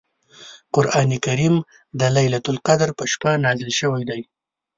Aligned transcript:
قران 0.75 1.09
کریم 1.25 1.55
د 1.99 2.01
لیلة 2.15 2.39
القدر 2.53 2.89
په 2.97 3.03
شپه 3.11 3.31
نازل 3.45 3.71
شوی 3.79 4.03
دی. 4.09 4.21